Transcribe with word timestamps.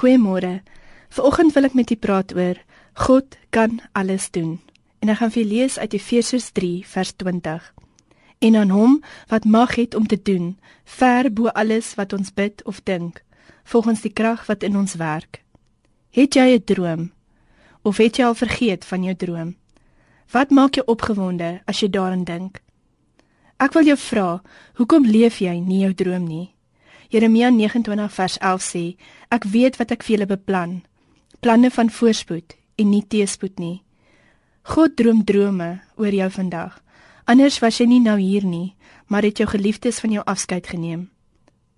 Goeiemôre. 0.00 0.62
Vanoggend 1.12 1.52
wil 1.52 1.66
ek 1.68 1.74
met 1.76 1.90
u 1.92 1.96
praat 2.00 2.32
oor 2.32 2.56
God 3.04 3.36
kan 3.52 3.82
alles 3.92 4.30
doen. 4.32 4.54
En 5.04 5.12
ek 5.12 5.18
gaan 5.20 5.32
vir 5.34 5.44
lees 5.44 5.74
uit 5.76 5.92
Efesiërs 5.92 6.46
3 6.56 6.86
vers 6.88 7.10
20. 7.20 7.66
En 8.40 8.56
aan 8.56 8.72
hom 8.72 8.94
wat 9.28 9.44
mag 9.44 9.74
het 9.76 9.92
om 9.94 10.06
te 10.08 10.16
doen 10.16 10.54
ver 10.96 11.28
bo 11.28 11.52
alles 11.52 11.90
wat 12.00 12.14
ons 12.16 12.32
bid 12.32 12.64
of 12.64 12.80
dink, 12.88 13.20
volgens 13.68 14.00
die 14.00 14.12
krag 14.12 14.46
wat 14.48 14.64
in 14.64 14.78
ons 14.80 14.96
werk. 14.96 15.42
Het 16.16 16.34
jy 16.34 16.56
'n 16.56 16.64
droom 16.64 17.12
of 17.84 17.96
het 17.96 18.16
jy 18.16 18.24
al 18.24 18.34
vergeet 18.34 18.84
van 18.84 19.04
jou 19.04 19.14
droom? 19.14 19.56
Wat 20.32 20.50
maak 20.50 20.74
jou 20.80 20.86
opgewonde 20.86 21.60
as 21.66 21.80
jy 21.80 21.90
daaraan 21.90 22.24
dink? 22.24 22.62
Ek 23.58 23.72
wil 23.72 23.84
jou 23.84 23.96
vra, 23.96 24.42
hoekom 24.74 25.04
leef 25.04 25.38
jy 25.38 25.60
nie 25.60 25.80
jou 25.80 25.94
droom 25.94 26.24
nie? 26.24 26.54
Jeremia 27.10 27.50
29 27.50 28.12
vers 28.14 28.38
11 28.38 28.62
sê: 28.62 28.84
Ek 29.34 29.44
weet 29.44 29.76
wat 29.80 29.90
ek 29.90 30.04
vir 30.06 30.14
julle 30.14 30.26
beplan, 30.30 30.82
planne 31.42 31.70
van 31.74 31.90
voorspoed 31.90 32.54
en 32.78 32.90
nie 32.90 33.02
teëspoed 33.02 33.58
nie. 33.58 33.82
God 34.62 34.94
droom 34.94 35.24
drome 35.26 35.80
oor 35.98 36.14
jou 36.14 36.28
vandag. 36.30 36.76
Anders 37.26 37.58
was 37.58 37.80
jy 37.80 37.88
nie 37.90 38.02
nou 38.04 38.14
hier 38.20 38.46
nie, 38.46 38.76
maar 39.10 39.26
het 39.26 39.42
jou 39.42 39.48
geliefdes 39.50 39.98
van 40.00 40.14
jou 40.14 40.22
afskeid 40.22 40.70
geneem. 40.70 41.10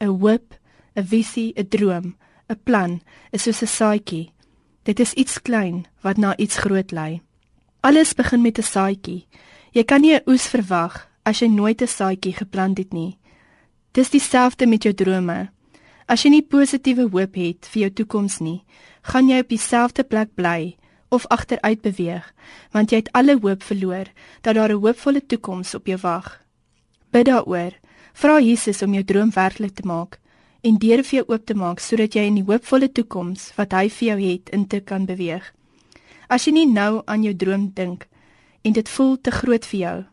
'n 0.00 0.20
Hoop, 0.20 0.54
'n 0.96 1.04
visie, 1.04 1.54
'n 1.56 1.68
droom, 1.68 2.14
'n 2.50 2.60
plan 2.64 3.00
is 3.32 3.42
soos 3.42 3.62
'n 3.62 3.66
saadjie. 3.66 4.32
Dit 4.84 5.00
is 5.00 5.14
iets 5.14 5.40
klein 5.40 5.86
wat 6.02 6.18
na 6.18 6.36
iets 6.36 6.58
groot 6.58 6.90
lei. 6.92 7.22
Alles 7.80 8.14
begin 8.14 8.42
met 8.42 8.58
'n 8.58 8.62
saadjie. 8.62 9.26
Jy 9.72 9.84
kan 9.84 10.00
nie 10.00 10.14
'n 10.14 10.22
oes 10.26 10.46
verwag 10.46 11.08
as 11.24 11.40
jy 11.40 11.48
nooit 11.48 11.80
'n 11.80 11.86
saadjie 11.86 12.32
geplant 12.32 12.78
het 12.78 12.92
nie. 12.92 13.18
Dis 13.92 14.08
dieselfde 14.10 14.66
met 14.66 14.86
jou 14.86 14.94
drome. 14.96 15.50
As 16.08 16.22
jy 16.24 16.30
nie 16.32 16.44
positiewe 16.48 17.04
hoop 17.12 17.34
het 17.36 17.66
vir 17.68 17.82
jou 17.82 17.90
toekoms 18.00 18.38
nie, 18.40 18.62
gaan 19.04 19.28
jy 19.28 19.42
op 19.44 19.50
dieselfde 19.50 20.04
plek 20.08 20.30
bly 20.32 20.78
of 21.12 21.26
agteruit 21.28 21.82
beweeg, 21.84 22.24
want 22.72 22.88
jy 22.88 23.02
het 23.02 23.10
alle 23.12 23.34
hoop 23.36 23.60
verloor 23.62 24.08
dat 24.40 24.56
daar 24.56 24.72
'n 24.72 24.80
hoopvolle 24.80 25.20
toekoms 25.20 25.74
op 25.74 25.86
jou 25.86 25.98
wag. 26.02 26.40
Bid 27.10 27.26
daaroor. 27.26 27.72
Vra 28.14 28.40
Jesus 28.40 28.82
om 28.82 28.92
jou 28.94 29.04
droom 29.04 29.30
werklik 29.30 29.74
te 29.74 29.86
maak 29.86 30.18
en 30.62 30.78
deure 30.78 31.04
vir 31.04 31.16
jou 31.18 31.24
oop 31.28 31.46
te 31.46 31.54
maak 31.54 31.78
sodat 31.80 32.14
jy 32.14 32.22
in 32.22 32.34
die 32.34 32.44
hoopvolle 32.48 32.92
toekoms 32.92 33.52
wat 33.56 33.72
hy 33.72 33.88
vir 33.88 34.08
jou 34.08 34.20
het 34.20 34.48
in 34.48 34.66
te 34.66 34.80
kan 34.80 35.04
beweeg. 35.04 35.52
As 36.28 36.44
jy 36.46 36.52
nie 36.52 36.66
nou 36.66 37.02
aan 37.04 37.22
jou 37.22 37.34
droom 37.34 37.70
dink 37.74 38.08
en 38.62 38.72
dit 38.72 38.88
voel 38.88 39.20
te 39.20 39.30
groot 39.30 39.66
vir 39.66 39.80
jou, 39.80 40.04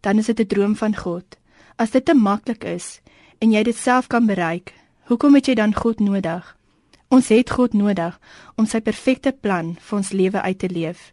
dan 0.00 0.18
is 0.18 0.26
dit 0.26 0.40
'n 0.40 0.46
droom 0.46 0.76
van 0.76 0.96
God. 0.96 1.38
As 1.76 1.90
dit 1.90 2.04
te 2.04 2.14
maklik 2.14 2.62
is, 2.70 3.00
en 3.42 3.50
jy 3.50 3.64
dit 3.66 3.76
self 3.76 4.06
kan 4.06 4.28
bereik, 4.30 4.70
hoekom 5.10 5.34
het 5.34 5.48
jy 5.50 5.56
dan 5.58 5.74
God 5.74 5.98
nodig? 5.98 6.46
Ons 7.10 7.32
het 7.34 7.50
God 7.50 7.74
nodig 7.74 8.14
om 8.54 8.66
sy 8.66 8.78
perfekte 8.80 9.32
plan 9.34 9.74
vir 9.82 9.96
ons 9.98 10.12
lewe 10.14 10.40
uit 10.42 10.58
te 10.58 10.70
leef. 10.70 11.10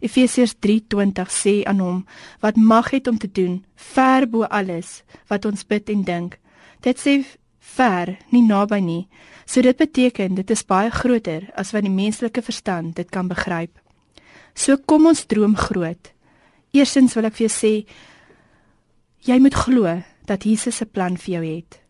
Efesiërs 0.00 0.54
3:20 0.62 1.32
sê 1.32 1.54
aan 1.66 1.80
hom 1.80 1.98
wat 2.40 2.56
mag 2.56 2.90
het 2.94 3.08
om 3.08 3.18
te 3.18 3.26
doen 3.26 3.64
ver 3.74 4.28
bo 4.30 4.44
alles 4.44 5.02
wat 5.28 5.44
ons 5.44 5.66
bid 5.66 5.90
en 5.90 6.02
dink. 6.04 6.38
Dit 6.80 7.00
sê 7.02 7.24
ver, 7.58 8.16
nie 8.30 8.42
naby 8.46 8.80
nie. 8.80 9.08
So 9.46 9.62
dit 9.62 9.76
beteken 9.76 10.34
dit 10.34 10.50
is 10.50 10.64
baie 10.64 10.90
groter 10.90 11.50
as 11.54 11.72
wat 11.72 11.82
die 11.82 11.90
menslike 11.90 12.42
verstand 12.42 12.96
dit 12.96 13.10
kan 13.10 13.28
begryp. 13.28 13.72
So 14.54 14.76
kom 14.76 15.06
ons 15.06 15.26
droom 15.26 15.56
groot. 15.56 16.12
Eerstens 16.72 17.14
wil 17.14 17.24
ek 17.24 17.34
vir 17.34 17.48
jou 17.48 17.54
sê 17.54 17.86
jy 19.26 19.38
moet 19.42 19.54
glo 19.54 20.02
dat 20.26 20.44
Jesus 20.44 20.80
'n 20.80 20.90
plan 20.92 21.16
vir 21.16 21.34
jou 21.34 21.44
het. 21.44 21.80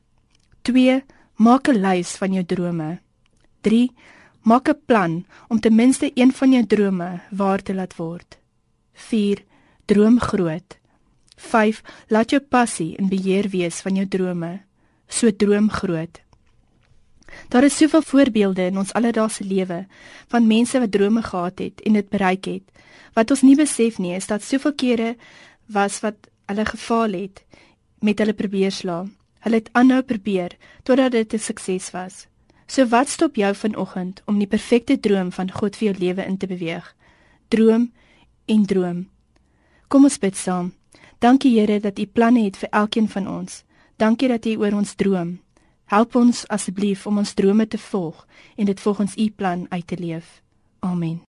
2. 0.62 1.04
Maak 1.36 1.68
'n 1.68 1.80
lys 1.80 2.16
van 2.16 2.32
jou 2.32 2.44
drome. 2.44 2.98
3. 3.60 3.90
Maak 4.42 4.68
'n 4.68 4.80
plan 4.86 5.24
om 5.48 5.60
ten 5.60 5.74
minste 5.74 6.10
een 6.14 6.32
van 6.32 6.52
jou 6.52 6.66
drome 6.66 7.20
waar 7.30 7.62
te 7.62 7.74
laat 7.74 7.96
word. 7.96 8.38
4. 8.92 9.44
Droom 9.84 10.20
groot. 10.20 10.78
5. 11.36 11.82
Laat 12.08 12.30
jou 12.30 12.42
passie 12.42 12.96
in 12.96 13.08
beheer 13.08 13.48
wees 13.48 13.80
van 13.80 13.94
jou 13.94 14.08
drome. 14.08 14.60
So 15.08 15.36
droom 15.36 15.70
groot. 15.70 16.20
Daar 17.48 17.64
is 17.64 17.76
soveel 17.76 18.02
voorbeelde 18.02 18.62
in 18.62 18.78
ons 18.78 18.92
alledaagse 18.92 19.44
lewe 19.44 19.86
van 20.28 20.46
mense 20.46 20.80
wat 20.80 20.92
drome 20.92 21.22
gehad 21.22 21.58
het 21.58 21.80
en 21.80 21.92
dit 21.92 22.08
bereik 22.08 22.44
het. 22.44 22.62
Wat 23.12 23.30
ons 23.30 23.42
nie 23.42 23.56
besef 23.56 23.98
nie 23.98 24.14
is 24.14 24.26
dat 24.26 24.42
soveel 24.42 24.74
kere 24.74 25.16
was 25.66 26.00
wat 26.00 26.16
hulle 26.46 26.64
gefaal 26.64 27.12
het 27.12 27.44
met 28.00 28.18
hulle 28.18 28.34
probeer 28.34 28.72
slaan. 28.72 29.14
Hulle 29.46 29.60
het 29.62 29.68
aanhou 29.72 30.02
probeer 30.02 30.56
totdat 30.82 31.12
dit 31.12 31.34
'n 31.34 31.38
sukses 31.38 31.90
was. 31.90 32.26
So 32.66 32.86
wat 32.86 33.08
stop 33.08 33.36
jou 33.36 33.54
vanoggend 33.54 34.22
om 34.24 34.38
die 34.38 34.46
perfekte 34.46 35.00
droom 35.00 35.32
van 35.32 35.50
God 35.50 35.76
vir 35.76 35.92
jou 35.92 35.98
lewe 35.98 36.24
in 36.24 36.36
te 36.36 36.46
beweeg? 36.46 36.96
Droom 37.48 37.92
en 38.44 38.66
droom. 38.66 39.08
Kom 39.88 40.04
ons 40.04 40.18
bid 40.18 40.36
saam. 40.36 40.72
Dankie 41.18 41.60
Here 41.60 41.80
dat 41.80 41.98
U 41.98 42.06
planne 42.06 42.44
het 42.44 42.56
vir 42.56 42.68
elkeen 42.68 43.08
van 43.08 43.28
ons. 43.28 43.62
Dankie 43.96 44.28
dat 44.28 44.46
U 44.46 44.56
oor 44.56 44.72
ons 44.72 44.94
droom. 44.94 45.38
Help 45.84 46.14
ons 46.14 46.48
asseblief 46.48 47.06
om 47.06 47.18
ons 47.18 47.34
drome 47.34 47.68
te 47.68 47.78
volg 47.78 48.26
en 48.56 48.66
dit 48.66 48.80
volgens 48.80 49.16
U 49.16 49.30
plan 49.30 49.66
uit 49.68 49.86
te 49.86 49.96
leef. 49.96 50.42
Amen. 50.80 51.22